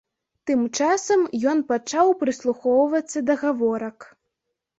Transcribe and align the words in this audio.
Тым 0.49 0.61
часам 0.77 1.21
ён 1.51 1.61
пачаў 1.73 2.07
прыслухоўвацца 2.23 3.17
да 3.29 3.37
гаворак. 3.45 3.97